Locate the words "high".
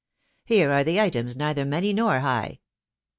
2.21-2.59